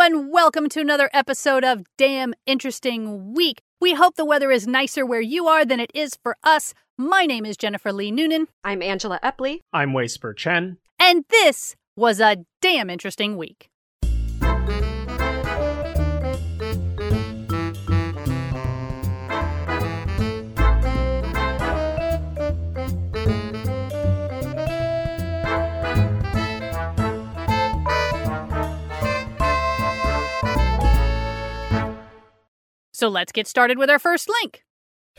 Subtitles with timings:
[0.00, 3.62] and welcome to another episode of Damn Interesting Week.
[3.80, 6.74] We hope the weather is nicer where you are than it is for us.
[6.98, 9.60] My name is Jennifer Lee Noonan, I'm Angela Epley.
[9.72, 10.76] I'm Whisper Chen.
[11.00, 13.68] and this was a damn interesting week.
[32.96, 34.64] So let's get started with our first link.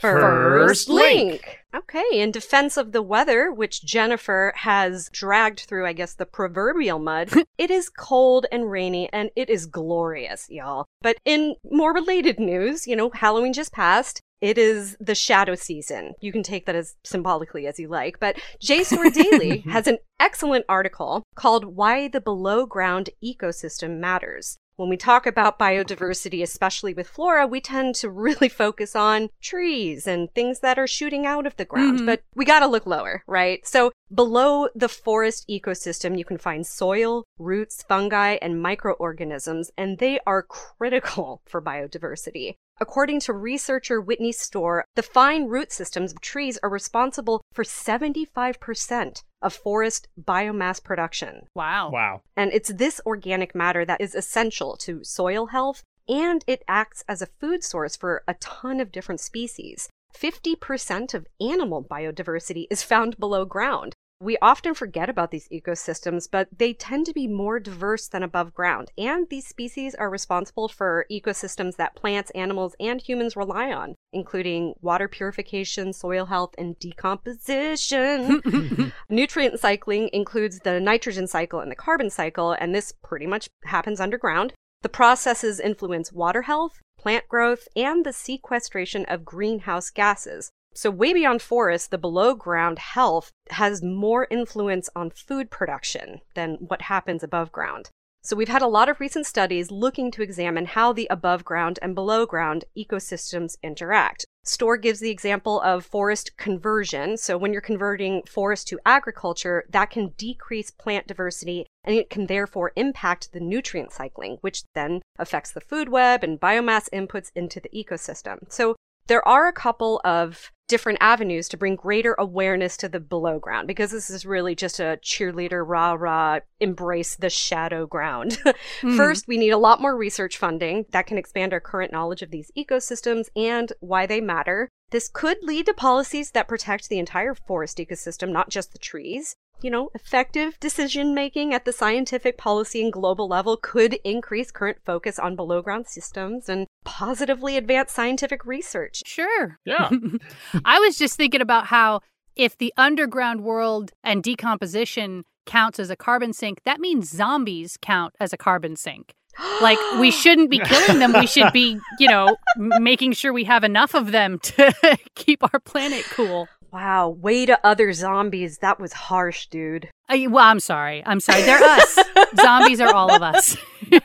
[0.01, 1.59] First link.
[1.75, 6.97] Okay, in defense of the weather, which Jennifer has dragged through, I guess, the proverbial
[6.97, 10.85] mud, it is cold and rainy and it is glorious, y'all.
[11.03, 14.21] But in more related news, you know, Halloween just passed.
[14.41, 16.15] It is the shadow season.
[16.19, 18.19] You can take that as symbolically as you like.
[18.19, 24.57] But JSTOR Daily has an excellent article called Why the Below Ground Ecosystem Matters.
[24.77, 30.05] When we talk about biodiversity, especially with flora, we tend to really focus on trees
[30.05, 32.05] and things that are shooting out of the ground, Mhm.
[32.05, 33.65] but we gotta look lower, right?
[33.65, 40.19] So below the forest ecosystem, you can find soil, roots, fungi, and microorganisms, and they
[40.27, 40.43] are
[40.77, 42.53] critical for biodiversity.
[42.79, 49.23] According to researcher Whitney Storr, the fine root systems of trees are responsible for 75%
[49.41, 51.47] of forest biomass production.
[51.55, 51.89] Wow.
[51.89, 52.21] Wow.
[52.35, 57.21] And it's this organic matter that is essential to soil health, and it acts as
[57.21, 59.89] a food source for a ton of different species.
[60.15, 63.95] 50% of animal biodiversity is found below ground.
[64.19, 68.53] We often forget about these ecosystems, but they tend to be more diverse than above
[68.53, 68.91] ground.
[68.97, 74.73] And these species are responsible for ecosystems that plants, animals, and humans rely on, including
[74.81, 78.41] water purification, soil health, and decomposition.
[79.09, 83.99] Nutrient cycling includes the nitrogen cycle and the carbon cycle, and this pretty much happens
[83.99, 84.53] underground.
[84.81, 90.51] The processes influence water health, plant growth, and the sequestration of greenhouse gases.
[90.77, 96.57] So, way beyond forests, the below ground health has more influence on food production than
[96.59, 97.89] what happens above ground.
[98.21, 101.79] So, we've had a lot of recent studies looking to examine how the above ground
[101.81, 104.27] and below ground ecosystems interact.
[104.43, 107.17] Storr gives the example of forest conversion.
[107.17, 112.27] So, when you're converting forest to agriculture, that can decrease plant diversity and it can
[112.27, 117.59] therefore impact the nutrient cycling, which then affects the food web and biomass inputs into
[117.59, 118.41] the ecosystem.
[118.49, 118.75] So,
[119.07, 123.67] there are a couple of different avenues to bring greater awareness to the below ground
[123.67, 128.37] because this is really just a cheerleader rah rah embrace the shadow ground.
[128.81, 128.95] Mhm.
[128.97, 132.31] First, we need a lot more research funding that can expand our current knowledge of
[132.31, 134.69] these ecosystems and why they matter.
[134.91, 139.35] This could lead to policies that protect the entire forest ecosystem, not just the trees.
[139.61, 144.77] You know, effective decision making at the scientific, policy, and global level could increase current
[144.85, 149.01] focus on below ground systems and positively advance scientific research.
[149.05, 149.57] Sure.
[149.65, 149.89] Yeah.
[150.65, 152.01] I was just thinking about how
[152.35, 158.13] if the underground world and decomposition counts as a carbon sink, that means zombies count
[158.19, 159.15] as a carbon sink.
[159.61, 161.13] Like we shouldn't be killing them.
[161.13, 165.59] We should be, you know, making sure we have enough of them to keep our
[165.59, 166.47] planet cool.
[166.71, 168.57] Wow, way to other zombies.
[168.59, 169.85] That was harsh, dude.
[170.09, 171.03] Uh, I, well, I'm sorry.
[171.05, 171.41] I'm sorry.
[171.43, 171.99] They're us.
[172.41, 173.57] Zombies are all of us.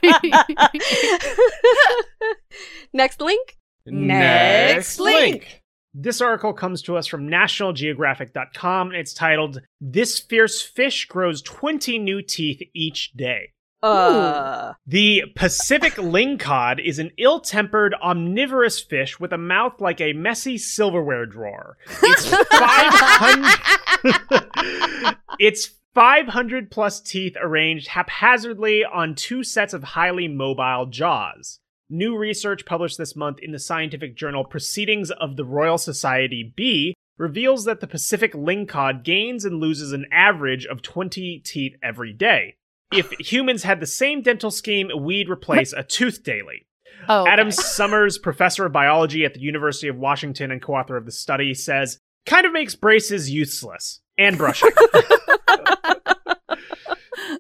[2.93, 3.56] Next link.
[3.87, 5.62] Next link.
[5.95, 11.99] This article comes to us from nationalgeographic.com and it's titled This Fierce Fish Grows 20
[11.99, 13.50] New Teeth Each Day.
[13.82, 20.59] Uh, The Pacific lingcod is an ill-tempered omnivorous fish with a mouth like a messy
[20.59, 21.76] silverware drawer.
[22.03, 31.59] It's 500 It's 500 plus teeth arranged haphazardly on two sets of highly mobile jaws.
[31.91, 36.94] New research published this month in the scientific journal Proceedings of the Royal Society B
[37.19, 42.56] reveals that the Pacific lingcod gains and loses an average of 20 teeth every day.
[42.93, 46.67] If humans had the same dental scheme, we'd replace a tooth daily.
[47.09, 47.31] Oh, okay.
[47.31, 51.12] Adam Summers, professor of biology at the University of Washington and co author of the
[51.12, 54.71] study, says kind of makes braces useless and brushing.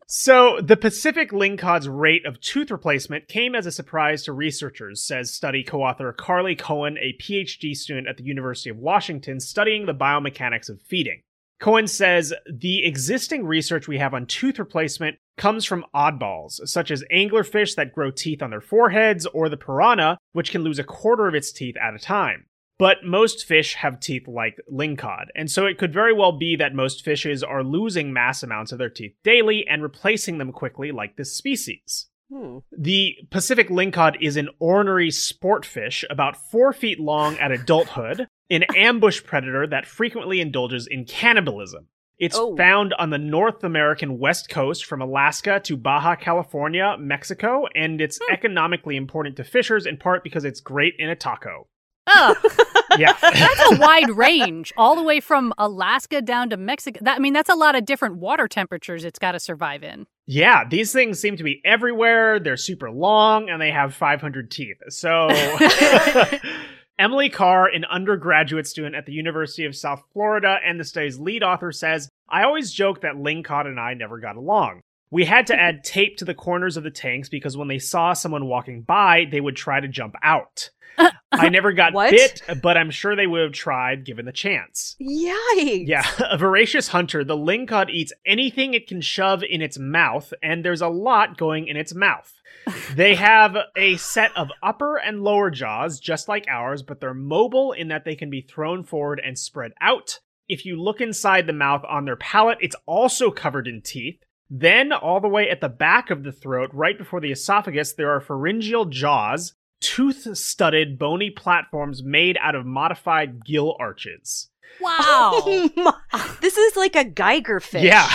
[0.06, 5.32] so, the Pacific lingcod's rate of tooth replacement came as a surprise to researchers, says
[5.32, 9.94] study co author Karly Cohen, a PhD student at the University of Washington studying the
[9.94, 11.20] biomechanics of feeding.
[11.60, 17.04] Cohen says the existing research we have on tooth replacement comes from oddballs, such as
[17.12, 21.26] anglerfish that grow teeth on their foreheads, or the piranha, which can lose a quarter
[21.26, 22.46] of its teeth at a time.
[22.78, 26.74] But most fish have teeth like lingcod, and so it could very well be that
[26.74, 31.16] most fishes are losing mass amounts of their teeth daily and replacing them quickly like
[31.16, 32.08] this species.
[32.32, 32.58] Hmm.
[32.76, 38.64] The Pacific lingcod is an ornery sport fish about four feet long at adulthood, an
[38.74, 41.88] ambush predator that frequently indulges in cannibalism.
[42.22, 42.56] It's Oh.
[42.56, 48.20] found on the North American west coast from Alaska to Baja California, Mexico, and it's
[48.22, 48.32] hmm.
[48.32, 51.66] economically important to fishers in part because it's great in a taco.
[52.06, 52.34] Oh,
[52.98, 53.16] Yeah.
[53.20, 57.00] that's a wide range, all the way from Alaska down to Mexico.
[57.02, 60.06] That, I mean, that's a lot of different water temperatures it's got to survive in.
[60.26, 62.38] Yeah, these things seem to be everywhere.
[62.38, 64.76] They're super long and they have 500 teeth.
[64.88, 65.28] So,
[67.02, 71.42] Emily Carr, an undergraduate student at the University of South Florida and the study's lead
[71.42, 74.82] author, says I always joke that Lingcod and I never got along.
[75.12, 78.14] We had to add tape to the corners of the tanks because when they saw
[78.14, 80.70] someone walking by, they would try to jump out.
[81.32, 82.10] I never got What?
[82.10, 84.96] bit, but I'm sure they would have tried given the chance.
[85.00, 85.86] Yikes.
[85.86, 90.64] Yeah, a voracious hunter, the lingcod eats anything it can shove in its mouth, and
[90.64, 92.32] there's a lot going in its mouth.
[92.94, 97.72] They have a set of upper and lower jaws, just like ours, but they're mobile
[97.72, 100.20] in that they can be thrown forward and spread out.
[100.48, 104.22] If you look inside the mouth on their palate, it's also covered in teeth.
[104.54, 108.10] Then, all the way at the back of the throat, right before the esophagus, there
[108.10, 114.50] are pharyngeal jaws, tooth studded bony platforms made out of modified gill arches.
[114.78, 115.68] Wow.
[116.14, 117.84] Oh this is like a Giger fish.
[117.84, 118.10] Yeah.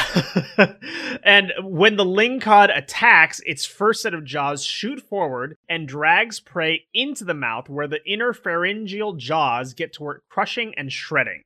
[1.23, 6.85] and when the lingcod attacks, its first set of jaws shoot forward and drags prey
[6.93, 11.41] into the mouth where the inner pharyngeal jaws get to work crushing and shredding.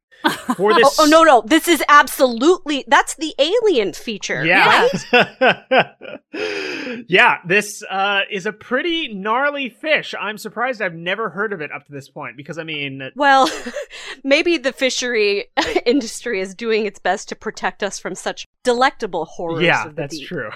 [0.55, 1.41] For Oh, this oh, no, no.
[1.45, 4.45] This is absolutely that's the alien feature.
[4.45, 4.87] Yeah.
[7.07, 10.13] yeah, this uh, is a pretty gnarly fish.
[10.19, 13.49] I'm surprised I've never heard of it up to this point because I mean, Well,
[14.23, 15.45] maybe the fishery
[15.85, 20.01] industry is doing its best to protect us from such delectable horrors Yeah, of the
[20.01, 20.27] that's deep.
[20.27, 20.49] true.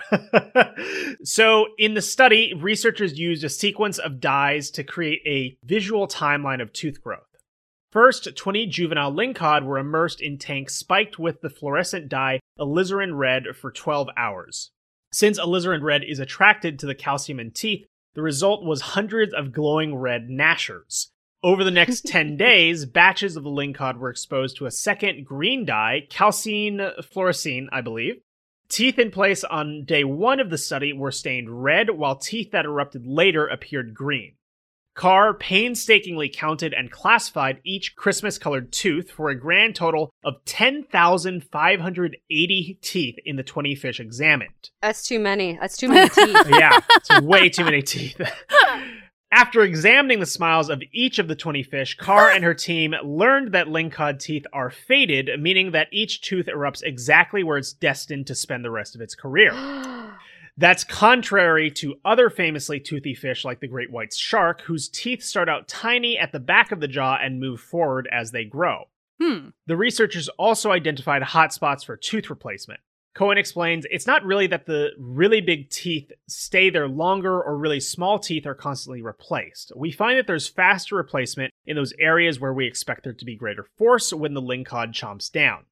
[1.23, 6.61] so, in the study, researchers used a sequence of dyes to create a visual timeline
[6.61, 7.24] of tooth growth.
[7.95, 13.55] First, 20 juvenile lingcod were immersed in tanks spiked with the fluorescent dye alizarin red
[13.55, 14.71] for 12 hours.
[15.13, 19.53] Since alizarin red is attracted to the calcium in teeth, the result was hundreds of
[19.53, 21.07] glowing red gnashers.
[21.41, 25.63] Over the next 10 days, batches of the lingcod were exposed to a second green
[25.63, 28.15] dye, calcein fluorescein, I believe.
[28.67, 32.65] Teeth in place on day one of the study were stained red, while teeth that
[32.65, 34.33] erupted later appeared green.
[34.95, 42.79] Carr painstakingly counted and classified each Christmas colored tooth for a grand total of 10,580
[42.81, 44.69] teeth in the 20 fish examined.
[44.81, 45.57] That's too many.
[45.59, 46.47] That's too many teeth.
[46.55, 48.21] Yeah, it's way too many teeth.
[49.31, 53.51] After examining the smiles of each of the 20 fish, Carr and her team learned
[53.51, 58.35] that lingcod teeth are fated, meaning that each tooth erupts exactly where it's destined to
[58.35, 59.51] spend the rest of its career.
[60.57, 65.49] That's contrary to other famously toothy fish like the great white shark, whose teeth start
[65.49, 68.85] out tiny at the back of the jaw and move forward as they grow.
[69.21, 69.49] Hmm.
[69.65, 72.79] The researchers also identified hotspots for tooth replacement.
[73.15, 77.79] Cohen explains it's not really that the really big teeth stay there longer or really
[77.79, 79.71] small teeth are constantly replaced.
[79.73, 83.37] We find that there's faster replacement in those areas where we expect there to be
[83.37, 85.63] greater force when the lingcod chomps down.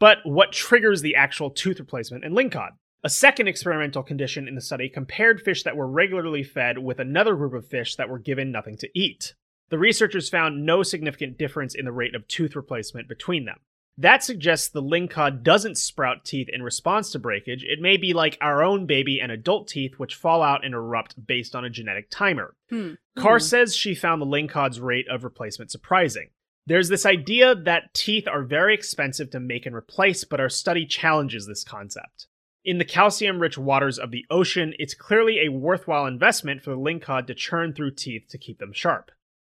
[0.00, 2.70] But what triggers the actual tooth replacement in lingcod?
[3.04, 7.36] A second experimental condition in the study compared fish that were regularly fed with another
[7.36, 9.34] group of fish that were given nothing to eat.
[9.68, 13.60] The researchers found no significant difference in the rate of tooth replacement between them.
[13.98, 17.64] That suggests the lingcod doesn't sprout teeth in response to breakage.
[17.64, 21.26] It may be like our own baby and adult teeth, which fall out and erupt
[21.26, 22.54] based on a genetic timer.
[22.70, 22.94] Hmm.
[23.16, 26.30] Carr says she found the lingcod's rate of replacement surprising.
[26.66, 30.86] There's this idea that teeth are very expensive to make and replace, but our study
[30.86, 32.28] challenges this concept.
[32.68, 36.76] In the calcium rich waters of the ocean, it's clearly a worthwhile investment for the
[36.76, 39.10] lingcod to churn through teeth to keep them sharp.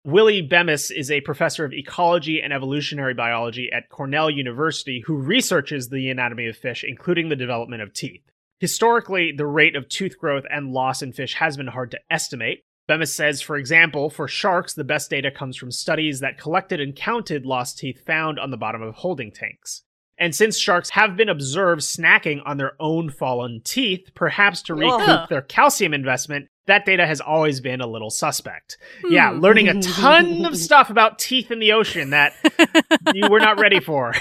[0.04, 5.88] Willie Bemis is a professor of ecology and evolutionary biology at Cornell University who researches
[5.88, 8.22] the anatomy of fish, including the development of teeth.
[8.60, 12.62] Historically, the rate of tooth growth and loss in fish has been hard to estimate.
[12.86, 16.94] Bemis says, for example, for sharks, the best data comes from studies that collected and
[16.94, 19.82] counted lost teeth found on the bottom of holding tanks.
[20.20, 25.00] And since sharks have been observed snacking on their own fallen teeth, perhaps to recoup
[25.08, 25.28] Ugh.
[25.30, 28.76] their calcium investment, that data has always been a little suspect.
[29.08, 29.40] Yeah, Hmm.
[29.40, 32.34] learning a ton of stuff about teeth in the ocean that
[33.14, 34.14] you were not ready for.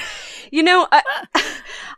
[0.52, 1.04] You know, I,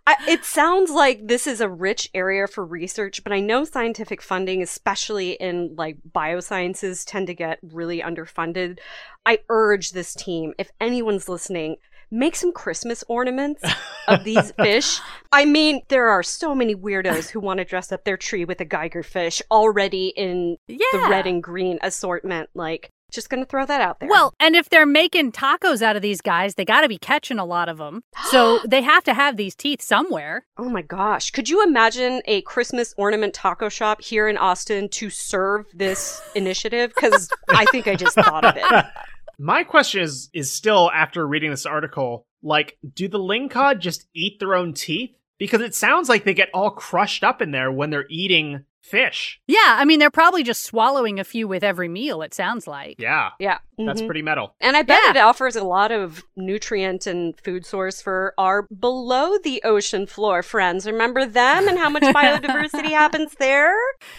[0.08, 4.22] I, it sounds like this is a rich area for research, but I know scientific
[4.22, 8.80] funding, especially in like biosciences, tend to get really underfunded.
[9.26, 11.76] I urge this team, if anyone's listening,
[12.12, 13.64] make some Christmas ornaments
[14.08, 15.00] of these fish.
[15.32, 18.60] I mean, there are so many weirdos who want to dress up their tree with
[18.62, 20.78] a Giger fish already in Yeah.
[20.92, 22.50] the red and green assortment.
[22.54, 24.08] Like, just gonna throw that out there.
[24.08, 27.40] Well, and if they're making tacos out of these guys, they got to be catching
[27.40, 28.04] a lot of them.
[28.30, 30.46] So they have to have these teeth somewhere.
[30.58, 35.10] oh my gosh, could you imagine a Christmas ornament taco shop here in Austin to
[35.10, 36.94] serve this initiative?
[36.96, 38.86] Because I think I just thought of it.
[39.42, 44.40] My question is is still after reading this article, like, do the lingcod just eat
[44.40, 45.18] their own teeth?
[45.40, 49.42] Because it sounds like they get all crushed up in there when they're eating fish.
[49.48, 52.98] Yeah, I mean, they're probably just swallowing a few with every meal, it sounds like.
[53.00, 54.06] Yeah, Yeah, that's mhm.
[54.08, 54.56] pretty metal.
[54.62, 55.12] And I bet Yeah.
[55.12, 60.44] it offers a lot of nutrient and food source for our below the ocean floor
[60.44, 60.86] friends.
[60.86, 63.74] Remember them and how much biodiversity happens there?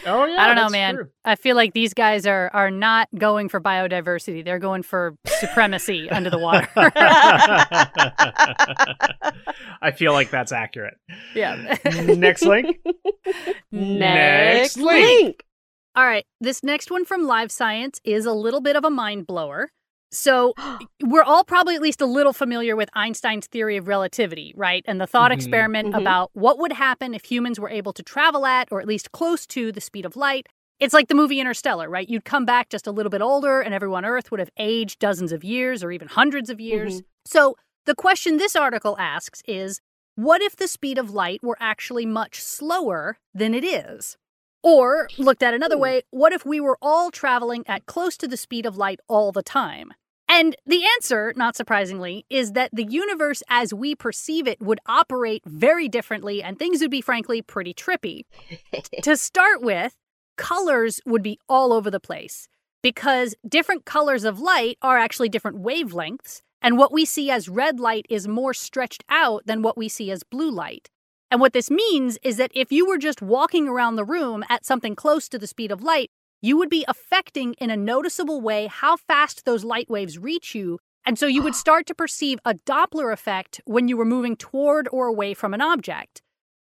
[0.06, 0.94] Oh yeah, I don't know, man.
[0.94, 1.08] true.
[1.24, 4.44] I feel like these guys are are not going for biodiversity.
[4.44, 6.68] They're going for supremacy under the water.
[9.80, 10.94] I feel like that's accurate.
[11.34, 11.76] yeah.
[11.84, 12.78] Next link.
[13.70, 15.44] Next link.
[15.94, 19.26] All right, this next one from Live Science is a little bit of a mind
[19.26, 19.70] blower.
[20.10, 20.54] So,
[21.02, 24.82] we're all probably at least a little familiar with Einstein's theory of relativity, right?
[24.88, 25.34] And the thought Mhm.
[25.34, 25.98] experiment Mhm.
[25.98, 29.46] about what would happen if humans were able to travel at, or at least close
[29.48, 30.46] to, the speed of light.
[30.80, 32.08] It's like the movie Interstellar, right?
[32.08, 34.98] You'd come back just a little bit older, and everyone on Earth would have aged
[34.98, 37.02] dozens of years or even hundreds of years.
[37.26, 39.80] So, the question this article asks is
[40.16, 44.16] what if the speed of light were actually much slower than it is?
[44.62, 45.82] Or, looked at another hmm.
[45.82, 49.32] way, what if we were all traveling at close to the speed of light all
[49.32, 49.92] the time?
[50.28, 55.42] And the answer, not surprisingly, is that the universe as we perceive it would operate
[55.44, 58.22] very differently and things would be, frankly, pretty trippy.
[59.02, 59.94] to start with,
[60.38, 62.48] colors would be all over the place
[62.82, 67.78] because different colors of light are actually different wavelengths, and what we see as red
[67.78, 70.90] light is more stretched out than what we see as blue light.
[71.32, 74.66] And what this means is that if you were just walking around the room at
[74.66, 76.10] something close to the speed of light,
[76.42, 80.78] you would be affecting in a noticeable way how fast those light waves reach you.
[81.06, 81.56] And so you would ah.
[81.56, 85.62] start to perceive a Doppler effect when you were moving toward or away from an
[85.62, 86.20] object.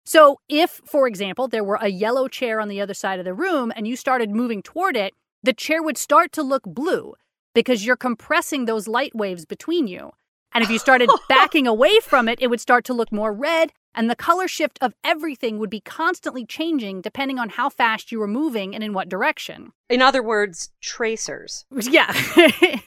[0.04, 3.36] So, if, for example, there were a yellow chair on the other side of the
[3.36, 7.14] room and you started moving toward it, the chair would start to look blue
[7.54, 10.10] because you're compressing those light waves between you.
[10.56, 13.72] And if you started backing away from it, it would start to look more red,
[13.96, 18.20] and the color shift of everything would be constantly changing depending on how fast you
[18.20, 19.72] were moving and in what direction.
[19.90, 21.66] In other words, tracers.
[21.82, 22.12] Yeah.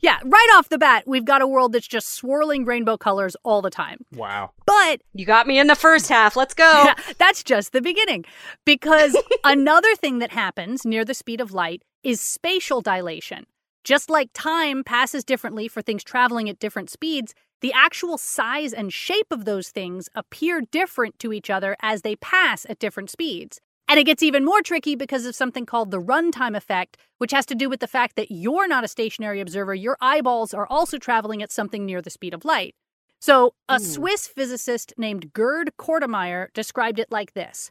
[0.00, 3.62] yeah, right off the bat, we've got a world that's just swirling rainbow colors all
[3.62, 4.04] the time.
[4.14, 4.50] Wow.
[4.66, 6.36] But You got me in the first half.
[6.36, 6.70] Let's go.
[6.84, 8.24] Yeah, that's just the beginning.
[8.64, 13.46] Because another thing that happens near the speed of light is spatial dilation.
[13.88, 18.92] Just like time passes differently for things traveling at different speeds, the actual size and
[18.92, 23.62] shape of those things appear different to each other as they pass at different speeds.
[23.88, 27.46] And it gets even more tricky because of something called the runtime effect, which has
[27.46, 29.74] to do with the fact that you're not a stationary observer.
[29.74, 32.74] Your eyeballs are also traveling at something near the speed of light.
[33.20, 33.78] So, a Ooh.
[33.78, 37.70] Swiss physicist named Gerd Kortemeyer described it like this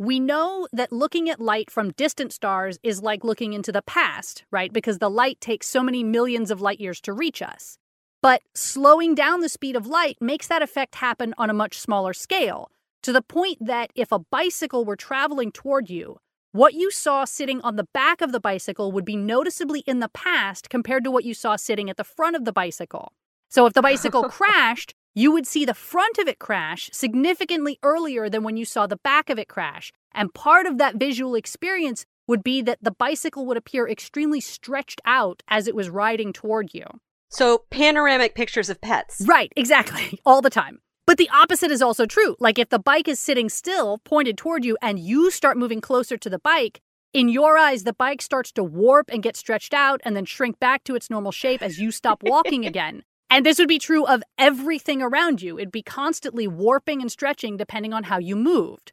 [0.00, 4.46] We know that looking at light from distant stars is like looking into the past,
[4.50, 4.72] right?
[4.72, 7.76] Because the light takes so many millions of light years to reach us.
[8.22, 12.14] But slowing down the speed of light makes that effect happen on a much smaller
[12.14, 12.70] scale,
[13.02, 16.16] to the point that if a bicycle were traveling toward you,
[16.52, 20.08] what you saw sitting on the back of the bicycle would be noticeably in the
[20.08, 23.12] past compared to what you saw sitting at the front of the bicycle.
[23.50, 28.28] So if the bicycle crashed, you would see the front of it crash significantly earlier
[28.28, 29.92] than when you saw the back of it crash.
[30.12, 35.00] And part of that visual experience would be that the bicycle would appear extremely stretched
[35.04, 36.84] out as it was riding toward you.
[37.28, 39.22] So, panoramic pictures of pets.
[39.26, 40.80] Right, exactly, all the time.
[41.06, 42.36] But the opposite is also true.
[42.38, 46.16] Like if the bike is sitting still, pointed toward you, and you start moving closer
[46.16, 46.80] to the bike,
[47.12, 50.60] in your eyes, the bike starts to warp and get stretched out and then shrink
[50.60, 53.02] back to its normal shape as you stop walking again.
[53.32, 55.56] And this would be true of everything around you.
[55.56, 58.92] It'd be constantly warping and stretching depending on how you moved.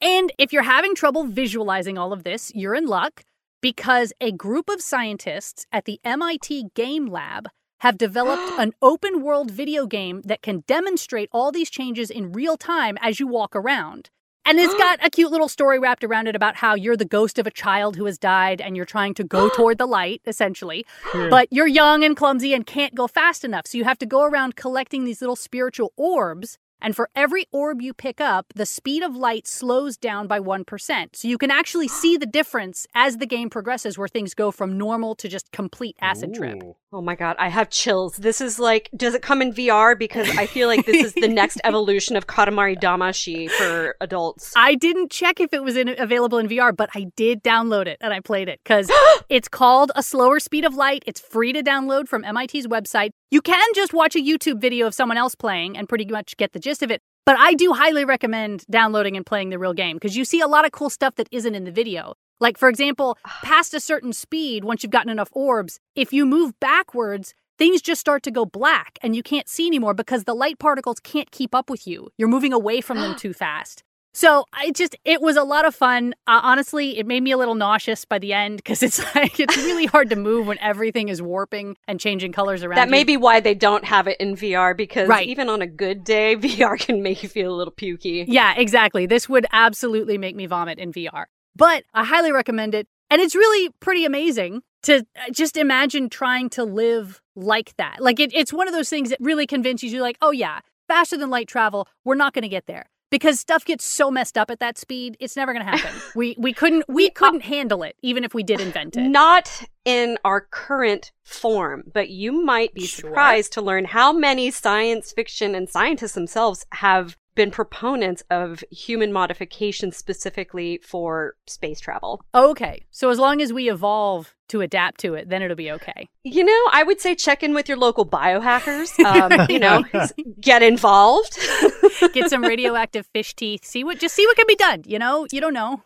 [0.00, 3.24] And if you're having trouble visualizing all of this, you're in luck
[3.60, 7.48] because a group of scientists at the MIT Game Lab
[7.80, 12.56] have developed an open world video game that can demonstrate all these changes in real
[12.56, 14.10] time as you walk around.
[14.44, 17.38] And it's got a cute little story wrapped around it about how you're the ghost
[17.38, 20.84] of a child who has died and you're trying to go toward the light, essentially.
[21.12, 23.66] But you're young and clumsy and can't go fast enough.
[23.66, 26.58] So you have to go around collecting these little spiritual orbs.
[26.84, 31.14] And for every orb you pick up, the speed of light slows down by 1%.
[31.14, 34.76] So you can actually see the difference as the game progresses, where things go from
[34.76, 36.58] normal to just complete acid trip.
[36.94, 38.16] Oh my god, I have chills.
[38.18, 39.98] This is like, does it come in VR?
[39.98, 44.52] Because I feel like this is the next evolution of Katamari Damacy for adults.
[44.56, 47.96] I didn't check if it was in, available in VR, but I did download it
[48.02, 48.90] and I played it because
[49.30, 51.02] it's called A Slower Speed of Light.
[51.06, 53.12] It's free to download from MIT's website.
[53.30, 56.52] You can just watch a YouTube video of someone else playing and pretty much get
[56.52, 57.00] the gist of it.
[57.24, 60.48] But I do highly recommend downloading and playing the real game because you see a
[60.48, 62.14] lot of cool stuff that isn't in the video.
[62.40, 63.38] Like, for example, ah.
[63.44, 68.00] past a certain speed, once you've gotten enough orbs, if you move backwards, things just
[68.00, 71.54] start to go black and you can't see anymore because the light particles can't keep
[71.54, 72.08] up with you.
[72.18, 73.84] You're moving away from them too fast.
[74.14, 76.14] So I just, it was a lot of fun.
[76.26, 79.56] Uh, honestly, it made me a little nauseous by the end because it's like, it's
[79.56, 83.16] really hard to move when everything is warping and changing colors around That may be
[83.16, 85.26] why they don't have it in VR because Right.
[85.26, 88.24] even on a good day, VR can make you feel a little pukey.
[88.28, 89.06] Yeah, exactly.
[89.06, 91.24] This would absolutely make me vomit in VR.
[91.56, 92.86] But I highly recommend it.
[93.10, 97.96] And it's really pretty amazing to uh, just imagine trying to live like that.
[98.00, 101.16] Like it, it's one of those things that really convinces you, like, oh, yeah, faster
[101.16, 102.86] than light travel, we're not going to get there.
[103.12, 106.00] Because stuff gets so messed up at that speed, it's never going to happen.
[106.16, 109.02] we we couldn't we couldn't handle it, even if we did invent it.
[109.02, 113.10] Not in our current form, but you might be Sure.
[113.10, 119.12] surprised to learn how many science fiction and scientists themselves have been proponents of human
[119.12, 122.24] modification specifically for space travel.
[122.34, 126.08] Okay, so as long as we evolve to adapt to it, then it'll be okay.
[126.24, 128.92] You know, I would say check in with your local biohackers.
[129.02, 129.82] Um, you know,
[130.40, 131.36] get involved.
[132.12, 133.64] Get some radioactive fish teeth.
[133.64, 134.82] See what just see what can be done.
[134.86, 135.82] You know, you don't know.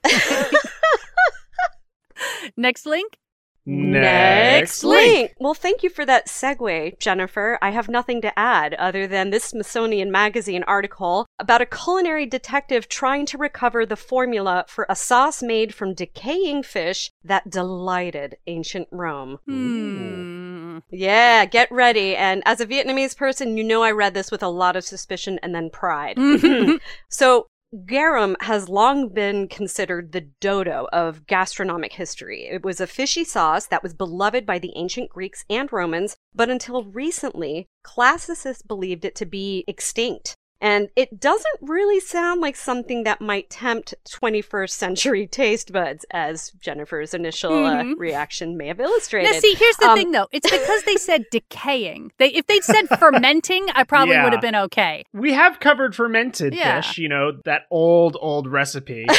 [2.57, 3.19] Next link.
[3.67, 5.33] Next link.
[5.41, 7.59] Well, thank you for that segue, Jennifer.
[7.61, 12.89] I have nothing to add other than this Smithsonian Magazine article about a culinary detective
[12.89, 18.87] trying to recover the formula for a sauce made from decaying fish that delighted ancient
[18.93, 19.39] Rome.
[19.47, 20.79] Hmm.
[20.91, 22.15] Yeah, get ready.
[22.15, 25.41] And as a Vietnamese person, you know I read this with a lot of suspicion
[25.43, 26.19] and then pride.
[27.09, 27.49] so,
[27.85, 32.47] garum has long been considered the dodo of gastronomic history.
[32.47, 36.49] It was a fishy sauce that was beloved by the ancient Greeks and Romans, but
[36.49, 40.37] until recently, classicists believed it to be extinct.
[40.61, 46.51] And it doesn't really sound like something that might tempt 21st century taste buds, as
[46.61, 47.95] Jennifer's initial uh, Mhm.
[47.99, 49.33] reaction may have illustrated.
[49.33, 50.29] Now, see, here's the Um, thing, though.
[50.33, 52.13] It's because they said decaying.
[52.19, 54.25] They, if they'd said fermenting, I probably Yeah.
[54.25, 55.05] would have been okay.
[55.13, 56.81] We have covered fermented Yeah.
[56.81, 59.07] fish, you know, that old, old recipe.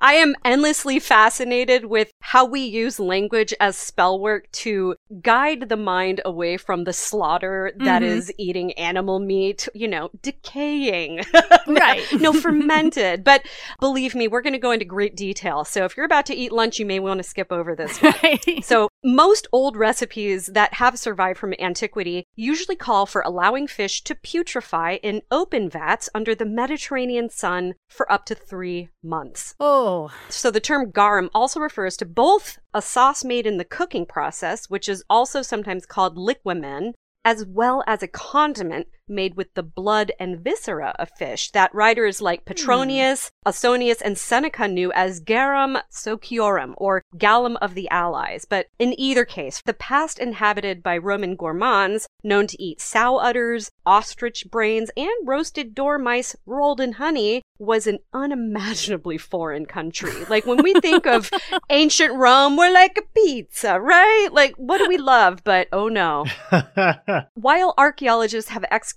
[0.00, 5.76] I am endlessly fascinated with how we use language as spell work to guide the
[5.76, 8.06] mind away from the slaughter that Mhm.
[8.06, 11.24] is eating animal meat, you know, decaying.
[11.66, 12.04] Right.
[12.20, 13.24] no, fermented.
[13.24, 13.44] But
[13.80, 15.64] believe me, we're going to go into great detail.
[15.64, 18.14] So if you're about to eat lunch, you may want to skip over this one.
[18.22, 18.64] Right?
[18.64, 24.14] So, most old recipes that have survived from antiquity usually call for allowing fish to
[24.14, 29.54] putrefy in open vats under the Mediterranean sun for up to three months.
[29.60, 34.04] oh, So the term garum also refers to both a sauce made in the cooking
[34.04, 36.92] process, which is also sometimes called liquamen,
[37.24, 42.20] as well as a condiment made with the blood and viscera of fish that writers
[42.20, 42.48] like hmm.
[42.48, 48.44] Petronius, Ausonius, and Seneca knew as garum sociorum, or garum of the allies.
[48.44, 53.70] But in either case, the past inhabited by Roman gourmands known to eat sow udders,
[53.84, 60.12] ostrich brains, and roasted dormice rolled in honey was an unimaginably foreign country.
[60.28, 61.30] Like when we think of
[61.70, 64.28] ancient Rome, we're like a pizza, right?
[64.30, 65.42] Like what do we love?
[65.44, 66.26] But oh no.
[67.34, 68.95] While archaeologists have excavated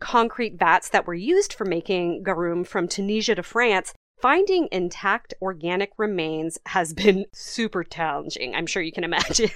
[0.00, 5.92] concrete vats that were used for making garum from Tunisia to France, finding intact organic
[5.96, 8.54] remains has been super challenging.
[8.54, 9.50] I'm sure you can imagine.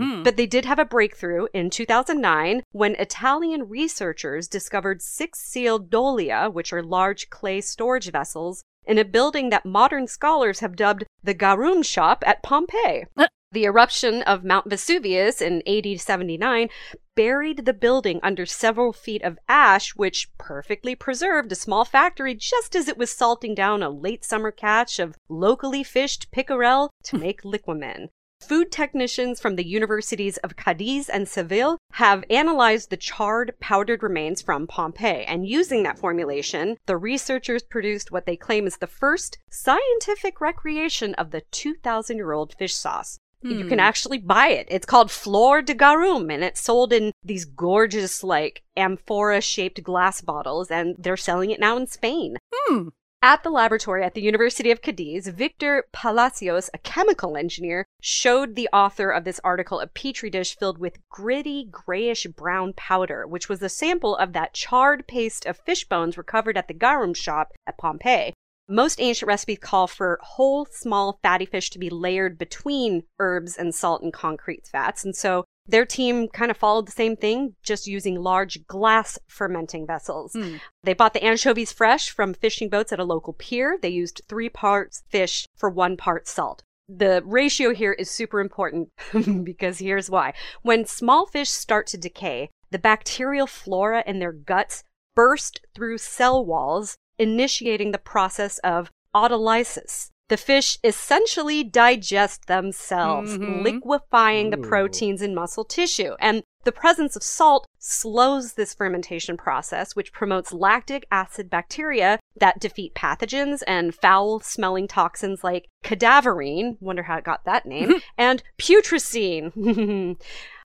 [0.00, 5.90] hmm But they did have a breakthrough in 2009 when Italian researchers discovered six sealed
[5.90, 11.04] dolia, which are large clay storage vessels, in a building that modern scholars have dubbed
[11.22, 13.04] the Garum Shop at Pompeii.
[13.52, 16.68] The eruption of Mount Vesuvius in AD 79
[17.16, 22.76] buried the building under several feet of ash, which perfectly preserved a small factory just
[22.76, 27.22] as it was salting down a late summer catch of locally fished pickerel to hmm.
[27.22, 28.10] make liquamen.
[28.40, 34.40] Food technicians from the universities of Cadiz and Seville have analyzed the charred, powdered remains
[34.40, 39.38] from Pompeii, and using that formulation, the researchers produced what they claim is the first
[39.50, 43.18] scientific recreation of the 2,000 year old fish sauce.
[43.42, 43.80] You can Hmm.
[43.80, 44.66] actually buy it.
[44.70, 50.20] It's called Flor de Garum, and it's sold in these gorgeous, like, amphora shaped glass
[50.20, 52.36] bottles, and they're selling it now in Spain.
[52.54, 52.88] Hmm.
[53.22, 58.66] At the laboratory at the University of Cadiz, Victor Palacios, a chemical engineer, showed the
[58.72, 63.60] author of this article a petri dish filled with gritty grayish brown powder, which was
[63.62, 67.76] a sample of that charred paste of fish bones recovered at the garum shop at
[67.76, 68.32] Pompeii.
[68.70, 73.74] Most ancient recipes call for whole, small, fatty fish to be layered between herbs and
[73.74, 75.04] salt and concrete fats.
[75.04, 79.88] And so their team kind of followed the same thing, just using large glass fermenting
[79.88, 80.34] vessels.
[80.34, 80.56] Hmm.
[80.84, 83.76] They bought the anchovies fresh from fishing boats at a local pier.
[83.80, 86.62] They used three parts fish for one part salt.
[86.88, 88.90] The ratio here is super important
[89.44, 90.32] because here's why.
[90.62, 94.84] When small fish start to decay, the bacterial flora in their guts
[95.16, 100.10] burst through cell walls, initiating the process of autolysis.
[100.28, 103.64] The fish essentially digest themselves, Mhm.
[103.64, 106.14] liquefying the proteins in muscle tissue.
[106.20, 112.60] And the presence of salt slows this fermentation process, which promotes lactic acid bacteria that
[112.60, 118.42] defeat pathogens and foul smelling toxins like cadaverine, wonder how it got that name, and
[118.56, 120.16] putrescine.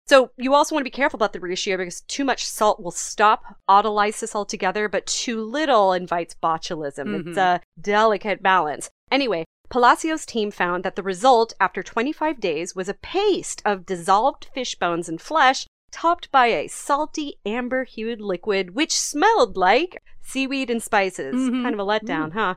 [0.08, 2.92] So you also want to be careful about the ratio because too much salt will
[2.92, 7.28] stop autolysis altogether, but too little invites botulism.
[7.30, 8.90] It's a delicate balance.
[9.12, 14.48] Anyway, Palacios' team found that the result after 25 days was a paste of dissolved
[14.54, 20.70] fish bones and flesh topped by a salty amber hued liquid which smelled like seaweed
[20.70, 21.36] and spices.
[21.36, 21.64] Mhm.
[21.64, 22.56] Kind of a letdown, huh?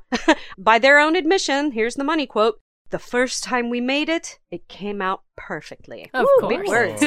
[0.58, 2.61] by their own admission, here's the money quote.
[2.90, 6.11] The first time we made it, it came out perfectly.
[6.14, 6.57] Of Ooh, course.
[6.57, 7.05] Big words.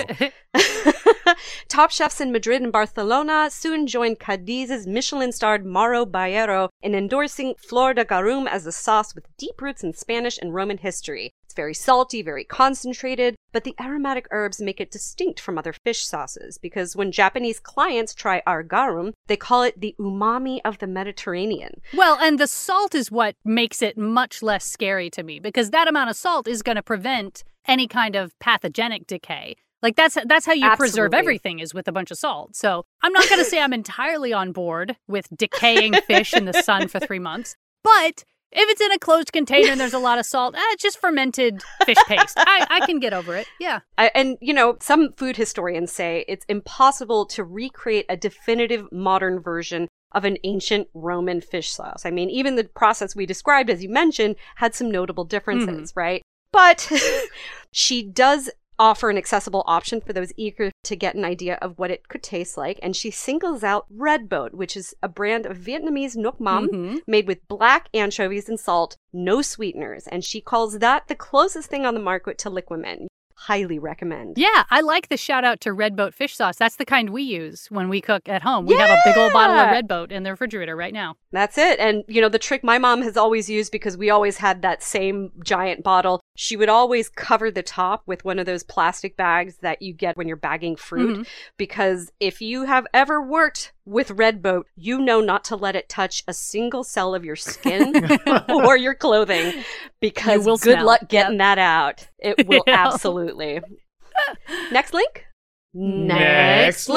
[0.53, 1.33] Oh.
[1.67, 7.55] Top chefs in Madrid and Barcelona soon joined Cadiz's Michelin starred Mauro Baero in endorsing
[7.55, 11.33] Flor de Garum as a sauce with deep roots in Spanish and Roman history.
[11.51, 16.05] It's very salty, very concentrated, but the aromatic herbs make it distinct from other fish
[16.05, 20.87] sauces because when Japanese clients try our garum, they call it the umami of the
[20.87, 21.81] Mediterranean.
[21.93, 25.89] Well, and the salt is what makes it much less scary to me because that
[25.89, 29.57] amount of salt is going to prevent any kind of pathogenic decay.
[29.81, 32.55] Like that's that's how you preserve everything is with a bunch of salt.
[32.55, 36.53] So I'm not going to say I'm entirely on board with decaying fish in the
[36.53, 40.19] sun for three months, but if it's in a closed container and there's a lot
[40.19, 42.35] of salt, eh, it's just fermented fish paste.
[42.37, 43.47] I, I can get over it.
[43.59, 43.79] Yeah.
[43.97, 49.39] I, and you know, some food historians say it's impossible to recreate a definitive modern
[49.39, 52.05] version of an ancient Roman fish sauce.
[52.05, 56.21] I mean, even the process we described, as you mentioned, had some notable differences, right?
[56.51, 56.91] But
[57.71, 58.49] she does
[58.81, 62.23] offer an accessible option for those eager to get an idea of what it could
[62.23, 62.79] taste like.
[62.81, 67.01] And she singles out Red Boat, which is a brand of Vietnamese nuoc mam Mhm.
[67.05, 70.07] made with black anchovies and salt, no sweeteners.
[70.07, 73.05] And she calls that the closest thing on the market to liquamen.
[73.45, 74.37] Highly recommend.
[74.37, 76.57] Yeah, I like the shout out to Red Boat fish sauce.
[76.57, 78.67] That's the kind we use when we cook at home.
[78.67, 81.15] We have a big old bottle of Red Boat in the refrigerator right now.
[81.31, 81.79] That's it.
[81.79, 84.83] And, you know, the trick my mom has always used because we always had that
[84.83, 89.57] same giant bottle, she would always cover the top with one of those plastic bags
[89.61, 91.13] that you get when you're bagging fruit.
[91.13, 91.23] Mm-hmm.
[91.57, 95.89] Because if you have ever worked with Red Boat, you know not to let it
[95.89, 97.93] touch a single cell of your skin
[98.49, 99.63] or your clothing
[99.99, 100.85] because will good smell.
[100.85, 102.07] luck getting that out.
[102.19, 102.87] It will Yeah.
[102.87, 103.59] absolutely.
[104.71, 105.25] Next link?
[105.73, 106.87] Next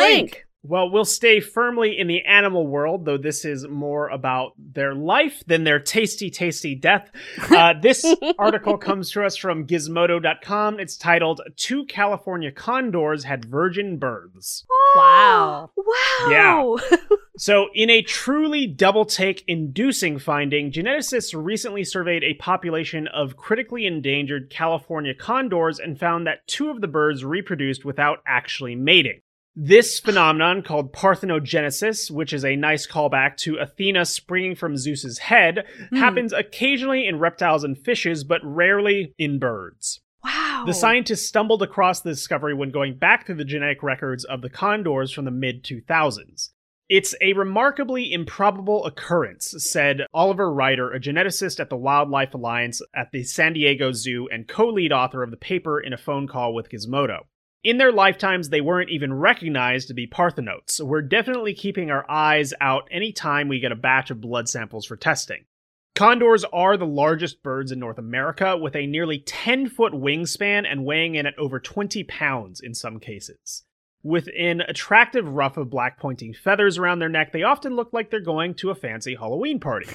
[0.67, 5.43] Well, we'll stay firmly in the animal world, though this is more about their life
[5.47, 7.11] than their tasty, tasty death.
[7.51, 8.07] Uh, this
[8.39, 10.81] article comes to us from gizmodo.com.
[10.81, 14.65] It's titled Two California Condors Had Virgin Births.
[14.97, 15.71] Wow.
[15.77, 16.29] Wow.
[16.31, 16.99] Yeah.
[17.37, 23.87] So, in a truly double take inducing finding, geneticists recently surveyed a population of critically
[23.87, 29.21] endangered California condors and found that two of the birds reproduced without actually mating.
[29.57, 35.65] This phenomenon, called parthenogenesis, which is a nice callback to Athena springing from Zeus's head,
[35.91, 35.97] Hmm.
[35.97, 40.01] happens occasionally in reptiles and fishes, but rarely in birds.
[40.25, 40.65] wow.
[40.67, 44.49] The scientists stumbled across the discovery when going back through the genetic records of the
[44.49, 46.51] condors from the mid 2000s.
[46.89, 53.11] It's a remarkably improbable occurrence, said Oliver Ryder, a geneticist at the Wildlife Alliance at
[53.13, 56.55] the San Diego Zoo and co lead author of the paper in a phone call
[56.55, 57.21] with Gizmodo.
[57.65, 60.83] In their lifetimes, they weren't even recognized to be parthenotes.
[60.83, 64.97] We're definitely keeping our eyes out anytime we get a batch of blood samples for
[64.97, 65.47] testing.
[65.95, 70.85] Condors are the largest birds in North America, with a nearly 10 foot wingspan and
[70.85, 73.63] weighing in at over 20 pounds in some cases.
[74.03, 78.11] With an attractive ruff of black pointing feathers around their neck, they often look like
[78.11, 79.89] they're going to a fancy Halloween party.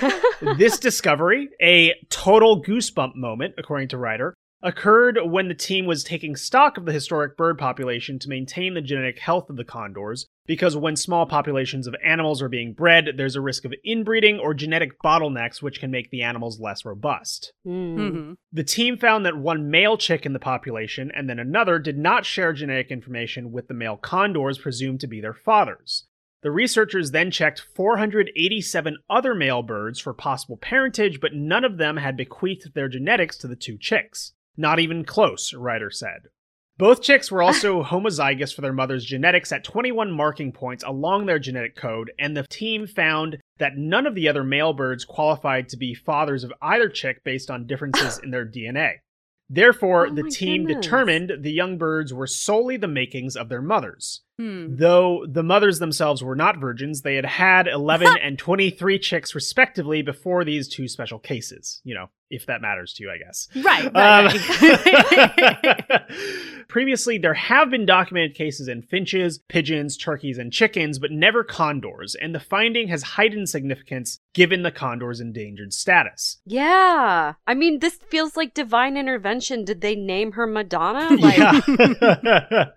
[0.58, 6.36] this discovery, a total goosebump moment, according to Ryder, occurred when the team was taking
[6.36, 10.76] stock of the historic bird population to maintain the genetic health of the condors, because
[10.76, 15.00] when small populations of animals are being bred, there's a risk of inbreeding or genetic
[15.02, 17.52] bottlenecks which can make the animals less robust.
[17.66, 17.96] Mm.
[17.96, 21.98] hmm The team found that one male chick in the population and then another did
[21.98, 26.06] not share genetic information with the male condors presumed to be their fathers.
[26.42, 31.96] The researchers then checked 487 other male birds for possible parentage, but none of them
[31.96, 34.32] had bequeathed their genetics to the two chicks.
[34.56, 36.28] Not even close, Ryder said.
[36.78, 41.38] Both chicks were also homozygous for their mother's genetics at 21 marking points along their
[41.38, 45.76] genetic code, and the team found that none of the other male birds qualified to
[45.76, 48.94] be fathers of either chick based on differences in their DNA.
[49.48, 50.84] Therefore, Oh the team goodness.
[50.86, 54.22] determined the young birds were solely the makings of their mothers.
[54.42, 54.74] Hmm.
[54.74, 60.02] Though the mothers themselves were not virgins, they had had 11 and 23 chicks respectively
[60.02, 61.80] before these two special cases.
[61.84, 63.48] You know, if that matters to you, I guess.
[63.54, 64.50] Right, right,
[65.60, 65.90] right.
[65.90, 65.98] Um,
[66.68, 72.14] Previously, there have been documented cases in finches, pigeons, turkeys, and chickens, but never condors,
[72.14, 76.38] and the finding has heightened significance given the condor's endangered status.
[76.46, 77.34] Yeah.
[77.46, 79.64] I mean, this feels like divine intervention.
[79.64, 81.14] Did they name her Madonna?
[81.16, 82.70] Like, yeah.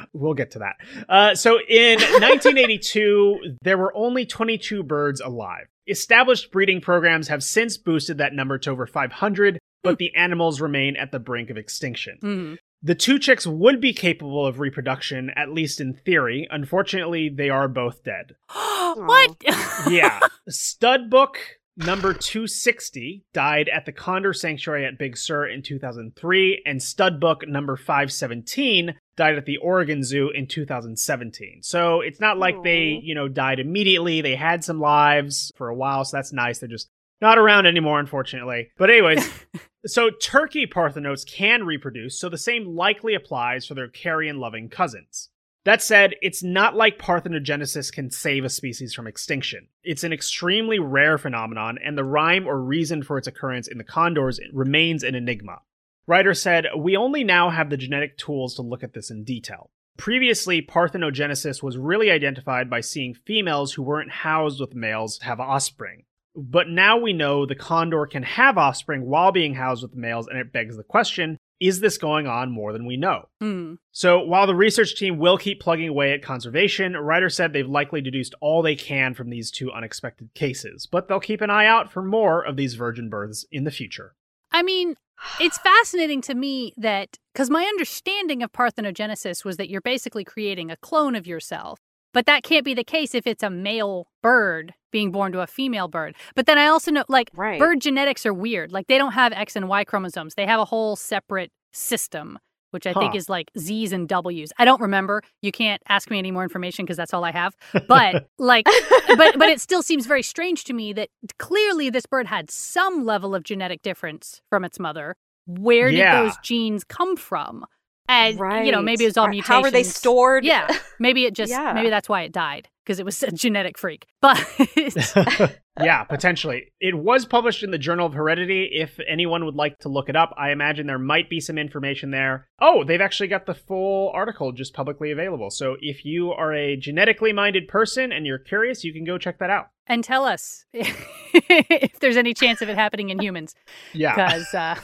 [0.12, 0.76] we'll get to that.
[1.08, 5.66] Uh, so in 1982, there were only 22 birds alive.
[5.88, 10.96] Established breeding programs have since boosted that number to over 500, but the animals remain
[10.96, 12.18] at the brink of extinction.
[12.22, 12.56] Mhm.
[12.84, 16.48] The two chicks would be capable of reproduction, at least in theory.
[16.50, 18.34] Unfortunately, they are both dead.
[18.94, 19.36] what?
[19.90, 20.20] Yeah.
[20.50, 21.36] Studbook
[21.76, 27.76] number 260 died at the Condor Sanctuary at Big Sur in 2003, and Studbook number
[27.76, 31.62] 517 died at the Oregon Zoo in 2017.
[31.62, 34.20] So it's not like they, you know, died immediately.
[34.20, 36.58] They had some lives for a while, so that's nice.
[36.58, 36.88] They're just
[37.20, 38.70] not around anymore, unfortunately.
[38.76, 39.28] But, anyways,
[39.86, 45.28] so turkey parthenotes can reproduce, so the same likely applies for their carrion loving cousins.
[45.64, 49.68] That said, it's not like parthenogenesis can save a species from extinction.
[49.84, 53.84] It's an extremely rare phenomenon, and the rhyme or reason for its occurrence in the
[53.84, 55.60] condors remains an enigma.
[56.06, 59.70] Ryder said, We only now have the genetic tools to look at this in detail.
[59.96, 66.04] Previously, parthenogenesis was really identified by seeing females who weren't housed with males have offspring.
[66.34, 70.38] But now we know the condor can have offspring while being housed with males, and
[70.38, 73.28] it begs the question is this going on more than we know?
[73.40, 73.74] Hmm.
[73.92, 78.00] So, while the research team will keep plugging away at conservation, Ryder said they've likely
[78.00, 81.92] deduced all they can from these two unexpected cases, but they'll keep an eye out
[81.92, 84.16] for more of these virgin births in the future.
[84.50, 84.96] I mean,
[85.40, 90.70] it's fascinating to me that because my understanding of parthenogenesis was that you're basically creating
[90.70, 91.80] a clone of yourself.
[92.12, 95.46] But that can't be the case if it's a male bird being born to a
[95.46, 96.14] female bird.
[96.34, 97.58] But then I also know, like, Right.
[97.58, 98.70] bird genetics are weird.
[98.70, 102.38] Like, they don't have X and Y chromosomes, they have a whole separate system,
[102.72, 104.52] which I think is like Z's and W's.
[104.58, 105.22] I don't remember.
[105.40, 107.54] You can't ask me any more information because that's all I have.
[107.88, 108.66] But, like,
[109.16, 111.08] but but it still seems very strange to me that
[111.38, 115.14] clearly this bird had some level of genetic difference from its mother.
[115.46, 116.22] Where did Yeah.
[116.22, 117.64] those genes come from?
[118.08, 118.66] And right.
[118.66, 119.48] you know, maybe it was all mutations.
[119.48, 120.44] How are they stored?
[120.44, 121.72] Yeah, maybe it just Yeah.
[121.72, 124.06] maybe that's why it died because it was a genetic freak.
[124.20, 124.38] But
[125.80, 126.72] yeah, potentially.
[126.80, 128.68] It was published in the Journal of Heredity.
[128.72, 132.10] If anyone would like to look it up, I imagine there might be some information
[132.10, 132.46] there.
[132.60, 135.50] Oh, they've actually got the full article just publicly available.
[135.50, 139.38] So if you are a genetically minded person and you're curious, you can go check
[139.38, 139.68] that out.
[139.86, 143.54] and tell us if there's any chance of it happening in humans
[143.94, 144.14] Yeah.
[144.14, 144.76] because uh,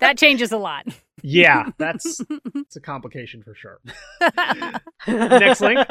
[0.00, 0.86] that changes a lot.
[1.22, 2.20] Yeah, that's
[2.54, 3.80] it's a complication for sure.
[5.06, 5.86] Next link.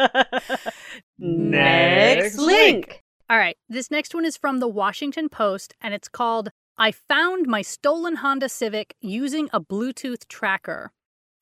[1.17, 3.03] Next link.
[3.29, 3.57] All right.
[3.67, 8.17] This next one is from the Washington Post and it's called I Found My Stolen
[8.17, 10.91] Honda Civic Using a Bluetooth Tracker.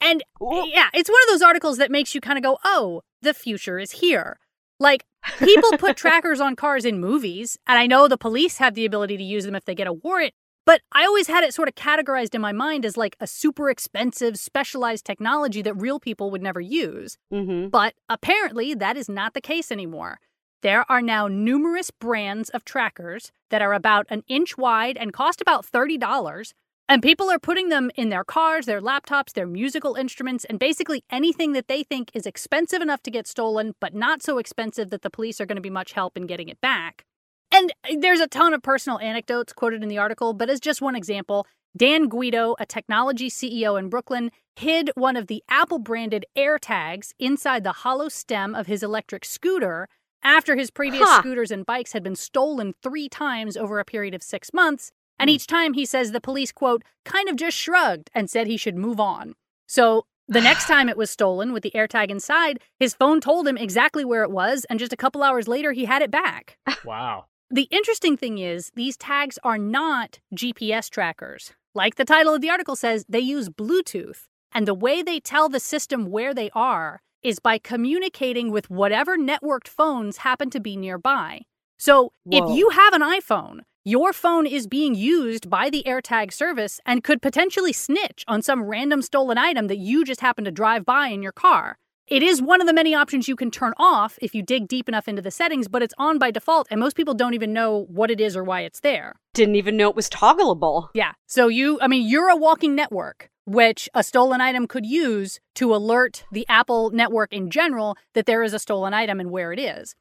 [0.02, 0.65] And Ooh.
[0.67, 3.80] yeah, it's one of those articles that makes you kind of go, oh, the future
[3.80, 4.39] is here.
[4.80, 5.06] Like,
[5.39, 9.17] people put trackers on cars in movies, and I know the police have the ability
[9.17, 10.34] to use them if they get a warrant,
[10.68, 13.70] but I always had it sort of categorized in my mind as like a super
[13.70, 17.18] expensive, specialized technology that real people would never use.
[17.34, 17.70] Mm-hmm.
[17.70, 20.20] But apparently, that is not the case anymore.
[20.64, 25.40] There are now numerous brands of trackers that are about an inch wide and cost
[25.40, 26.54] about $30.
[26.90, 31.06] And people are putting them in their cars, their laptops, their musical instruments, and basically
[31.10, 35.02] anything that they think is expensive enough to get stolen, but not so expensive that
[35.02, 37.06] the police are going to be much help in getting it back.
[37.52, 40.82] And uh, there's a ton of personal anecdotes quoted in the article, but as just
[40.82, 46.26] one example, Dan Guido, a technology CEO in Brooklyn, hid one of the Apple branded
[46.36, 49.88] AirTags inside the hollow stem of his electric scooter
[50.24, 51.20] after his previous Huh.
[51.20, 54.92] scooters and bikes had been stolen three times over a period of six months.
[55.20, 55.36] And hmm.
[55.36, 58.76] each time he says the police, quote, kind of just shrugged and said he should
[58.76, 59.36] move on.
[59.68, 63.58] So the next time it was stolen with the AirTag inside, his phone told him
[63.58, 66.58] exactly where it was, and just a couple hours later, he had it back.
[66.86, 67.26] Wow.
[67.50, 71.54] The interesting thing is, these tags are not GPS trackers.
[71.74, 74.28] Like the title of the article says, they use Bluetooth.
[74.52, 79.18] And the way they tell the system where they are is by communicating with whatever
[79.18, 81.42] networked phones happen to be nearby.
[81.78, 82.52] So Whoa.
[82.52, 87.04] if you have an iPhone, your phone is being used by the AirTag service and
[87.04, 91.08] could potentially snitch on some random stolen item that you just happen to drive by
[91.08, 91.78] in your car.
[92.08, 94.88] It is one of the many options you can turn off if you dig deep
[94.88, 97.86] enough into the settings, but it's on by default, and most people don't even know
[97.89, 99.20] what it is or why it's there.
[99.34, 100.88] Didn't even know it was toggleable.
[100.93, 101.12] Yeah.
[101.26, 105.76] So you, I mean, you're a walking network, which a stolen item could use to
[105.76, 109.60] alert the Apple network in general that there is a stolen item and where it
[109.60, 109.93] is.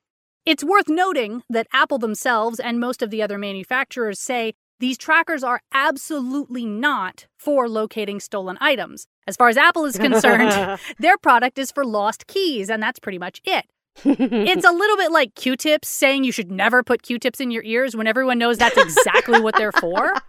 [0.44, 5.42] It's worth noting that Apple themselves and most of the other manufacturers say these trackers
[5.42, 9.06] are absolutely not for locating stolen items.
[9.26, 13.18] As far as Apple is concerned, their product is for lost keys, and that's pretty
[13.18, 13.66] much it.
[14.04, 17.50] It's a little bit like Q tips saying you should never put Q tips in
[17.50, 20.12] your ears when everyone knows that's exactly what they're for.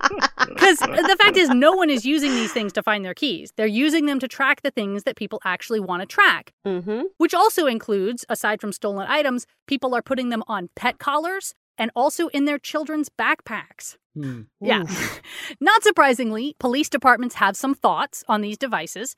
[0.47, 3.51] Because the fact is, no one is using these things to find their keys.
[3.57, 7.01] They're using them to track the things that people actually want to track, mm-hmm.
[7.17, 11.91] which also includes, aside from stolen items, people are putting them on pet collars and
[11.95, 13.97] also in their children's backpacks.
[14.15, 14.41] Hmm.
[14.59, 14.83] Yeah.
[15.59, 19.15] Not surprisingly, police departments have some thoughts on these devices.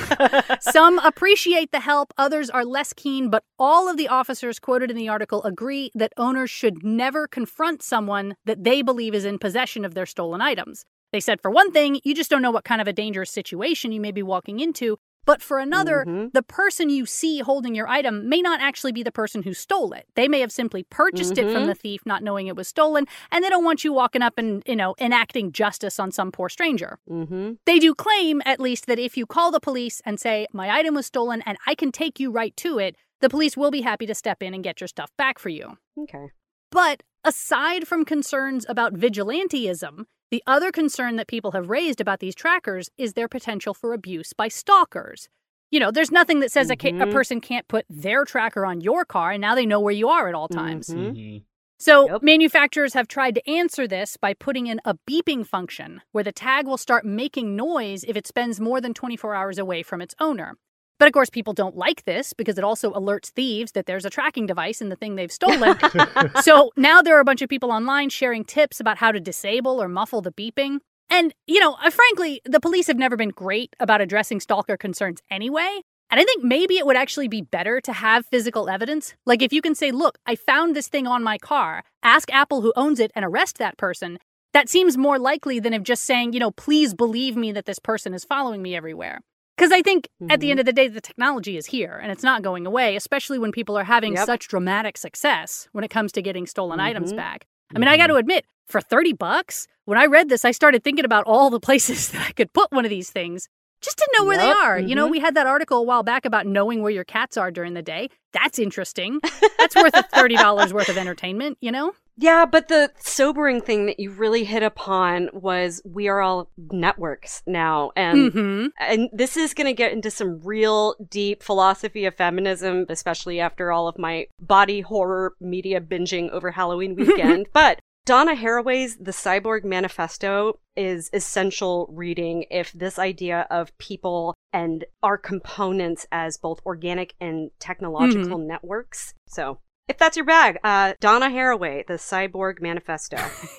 [0.60, 4.96] some appreciate the help, others are less keen, but all of the officers quoted in
[4.96, 9.84] the article agree that owners should never confront someone that they believe is in possession
[9.84, 10.84] of their stolen items.
[11.12, 13.92] They said, for one thing, you just don't know what kind of a dangerous situation
[13.92, 14.98] you may be walking into.
[15.26, 16.32] But for another, Mhm.
[16.32, 19.92] the person you see holding your item may not actually be the person who stole
[19.92, 20.06] it.
[20.14, 21.66] They may have simply purchased it from Mhm.
[21.66, 24.62] the thief, not knowing it was stolen, and they don't want you walking up and,
[24.66, 26.98] you know, enacting justice on some poor stranger.
[27.08, 27.52] Mm-hmm.
[27.64, 30.94] They do claim, at least, that if you call the police and say, My item
[30.94, 34.06] was stolen and I can take you right to it, the police will be happy
[34.06, 35.78] to step in and get your stuff back for you.
[35.98, 36.30] Okay.
[36.70, 42.34] But aside from concerns about vigilantism, the other concern that people have raised about these
[42.34, 45.28] trackers is their potential for abuse by stalkers.
[45.70, 47.12] You know, there's nothing that says a, ca- a Mhm.
[47.12, 50.26] person can't put their tracker on your car and now they know where you are
[50.28, 50.88] at all times.
[50.88, 51.14] Mhm.
[51.14, 51.42] Mhm.
[51.78, 52.22] So, Yep.
[52.24, 56.66] manufacturers have tried to answer this by putting in a beeping function where the tag
[56.66, 60.56] will start making noise if it spends more than 24 hours away from its owner.
[60.98, 64.10] But of course, people don't like this because it also alerts thieves that there's a
[64.10, 65.76] tracking device in the thing they've stolen.
[66.42, 69.82] so now there are a bunch of people online sharing tips about how to disable
[69.82, 70.78] or muffle the beeping.
[71.10, 75.20] And, you know, uh, frankly, the police have never been great about addressing stalker concerns
[75.30, 75.80] anyway.
[76.10, 79.14] And I think maybe it would actually be better to have physical evidence.
[79.26, 82.60] Like if you can say, look, I found this thing on my car, ask Apple
[82.60, 84.18] who owns it and arrest that person.
[84.52, 87.80] That seems more likely than if just saying, you know, please believe me that this
[87.80, 89.20] person is following me everywhere.
[89.56, 92.24] Because I think at the end of the day, the technology is here and it's
[92.24, 94.26] not going away, especially when people are having Yep.
[94.26, 97.16] such dramatic success when it comes to getting stolen items Mhm.
[97.16, 97.46] back.
[97.74, 100.82] I mean, I got to admit, for 30 bucks, when I read this, I started
[100.82, 103.48] thinking about all the places that I could put one of these things
[103.84, 104.78] just to know where Yep, they are.
[104.78, 105.12] You know, mhm.
[105.12, 107.82] we had that article a while back about knowing where your cats are during the
[107.82, 108.08] day.
[108.32, 109.20] That's interesting.
[109.58, 111.92] That's worth a $30 worth of entertainment, you know?
[112.16, 117.42] Yeah, but the sobering thing that you really hit upon was we are all networks
[117.46, 117.90] now.
[117.96, 122.86] And hmm and this is going to get into some real deep philosophy of feminism,
[122.88, 127.46] especially after all of my body horror media binging over Halloween weekend.
[127.52, 134.84] but Donna Haraway's The Cyborg Manifesto is essential reading if this idea of people and
[135.02, 137.54] our components as both organic and hmm.
[137.58, 139.14] technological networks.
[139.26, 143.18] So, if that's your bag, uh, Donna Haraway, The Cyborg Manifesto.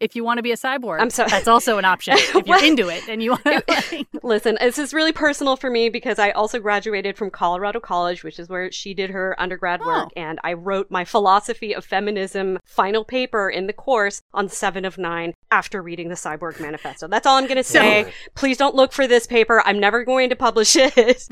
[0.00, 1.30] if you want to be a cyborg, I'm sorry.
[1.30, 2.14] that's also an option.
[2.18, 2.64] If you're What?
[2.64, 4.04] into it and you want to.
[4.24, 8.38] Listen, this is really personal for me because I also graduated from Colorado College, which
[8.40, 10.10] is where she did her undergrad work, Oh.
[10.16, 14.98] and I wrote my philosophy of feminism final paper in the course on seven of
[14.98, 17.06] nine after reading the Cyborg Manifesto.
[17.06, 18.12] That's all I'm going to So- say.
[18.34, 19.62] Please don't look for this paper.
[19.64, 21.28] I'm never going to publish it.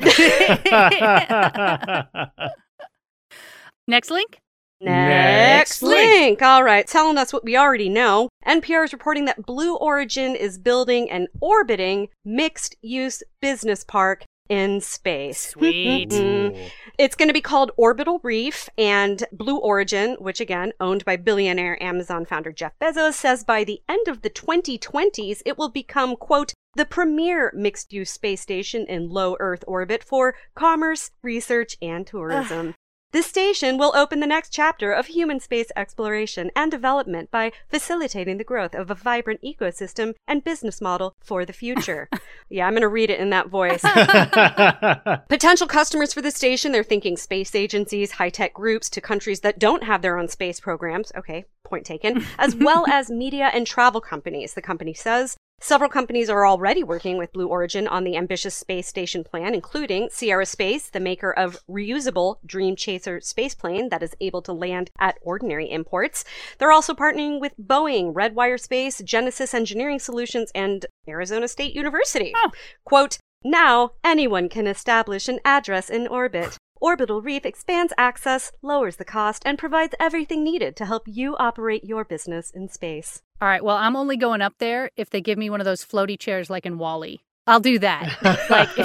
[3.93, 4.39] Next link.
[4.81, 6.21] Next Next link.
[6.21, 6.43] link.
[6.43, 8.31] All right, telling us what we already know.
[8.47, 14.81] NPR is reporting that Blue Origin is building an orbiting mixed use business park in
[14.81, 15.51] space.
[15.51, 16.11] Sweet.
[16.15, 16.57] Ooh.
[16.97, 21.81] It's going to be called Orbital Reef, and Blue Origin, which again, owned by billionaire
[21.83, 26.55] Amazon founder Jeff Bezos, says by the end of the 2020s, it will become, quote,
[26.77, 32.75] the premier mixed use space station in low Earth orbit for commerce, research, and tourism.
[33.13, 38.39] This station will open the next chapter of human space exploration and development by facilitating
[38.39, 42.09] the growth of a vibrant ecosystem and business model for the future.
[42.49, 43.83] yeah, I'm going to read it in that voice.
[45.29, 49.59] Potential customers for the station, they're thinking space agencies, high tech groups to countries that
[49.59, 51.13] don't have their own space programs.
[51.15, 52.25] Okay, point taken.
[52.39, 55.37] As well as media and travel companies, the company says.
[55.65, 60.09] Several companies are already working with Blue Origin on the ambitious space station plan, including
[60.11, 65.19] Sierra Space, the maker of reusable Dream Chaser spaceplane that is able to land at
[65.23, 66.25] ordinary imports.
[66.59, 72.33] They're also partnering with Boeing, Redwire Space, Genesis Engineering Solutions, and Arizona State University.
[72.35, 72.51] Oh.
[72.85, 76.57] Quote, now anyone can establish an address in orbit.
[76.81, 81.85] Orbital Reef expands access, lowers the cost, and provides everything needed to help you operate
[81.85, 83.23] your business in space.
[83.41, 83.63] All right.
[83.63, 86.51] Well, I'm only going up there if they give me one of those floaty chairs
[86.51, 87.23] like in WALL-E.
[87.47, 88.19] I'll do that.
[88.51, 88.69] like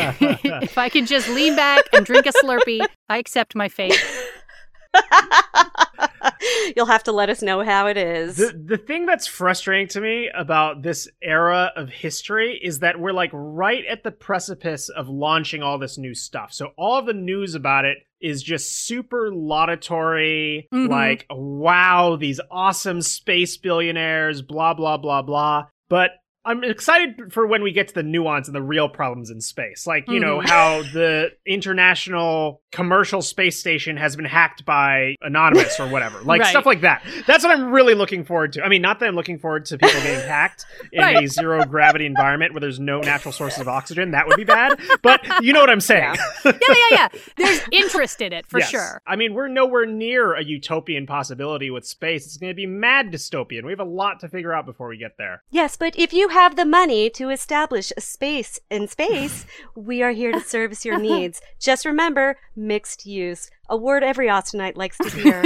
[0.64, 4.00] if I can just lean back and drink a Slurpee, I accept my fate.
[6.76, 8.38] You'll have to let us know how it is.
[8.38, 13.14] The the thing that's frustrating to me about this era of history is that we're
[13.14, 16.54] like right at the precipice of launching all this new stuff.
[16.54, 20.90] So all the news about it is just super laudatory, Mhm.
[20.90, 25.66] like wow, these awesome space billionaires, blah blah blah blah.
[25.90, 26.12] But
[26.48, 29.86] I'm excited for when we get to the nuance and the real problems in space.
[29.86, 30.50] Like, you know, Mhm.
[30.50, 36.20] how the international commercial space station has been hacked by Anonymous or whatever.
[36.22, 36.50] Like Right.
[36.50, 37.04] stuff like that.
[37.26, 38.64] That's what I'm really looking forward to.
[38.64, 42.06] I mean, not that I'm looking forward to people getting hacked in a zero gravity
[42.06, 44.12] environment where there's no natural sources of oxygen.
[44.12, 44.80] That would be bad.
[45.02, 46.16] But you know what I'm saying.
[46.46, 47.08] Yeah, yeah, yeah.
[47.36, 48.70] There's interest in it for Yes.
[48.70, 49.02] sure.
[49.06, 52.26] I mean, we're nowhere near a utopian possibility with space.
[52.26, 53.64] It's going to be mad dystopian.
[53.66, 55.44] We have a lot to figure out before we get there.
[55.50, 60.12] Yes, but if you have the money to establish a space in space, we are
[60.12, 61.42] here to service your needs.
[61.60, 63.50] Just remember, mixed use.
[63.70, 65.42] A word every Austinite likes to hear.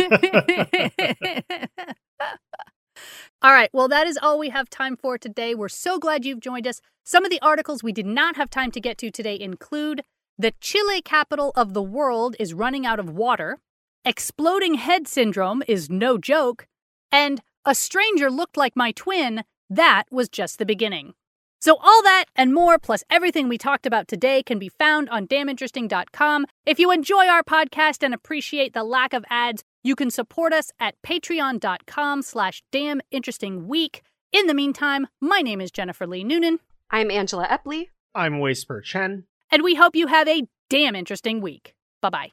[3.41, 3.69] all right.
[3.71, 5.55] Well, that is all we have time for today.
[5.55, 6.81] We're so glad you've joined us.
[7.05, 10.01] Some of the articles we did not have time to get to today include
[10.37, 13.59] The Chile capital of the world is running out of water,
[14.03, 16.67] Exploding head syndrome is no joke,
[17.13, 19.45] and A stranger looked like my twin.
[19.71, 21.13] That was just the beginning.
[21.61, 25.27] So, all that and more, plus everything we talked about today, can be found on
[25.27, 26.45] daminteresting.com.
[26.65, 30.71] If you enjoy our podcast and appreciate the lack of ads, you can support us
[30.77, 34.01] at patreon.com slash daminterestingweek.
[34.33, 36.59] In the meantime, my name is Jennifer Lee Noonan,
[36.89, 37.85] I'm Angela Epley.
[38.13, 39.23] I'm Whisper Chen.
[39.49, 41.75] and we hope you have a damn interesting week.
[42.01, 42.31] Bye bye.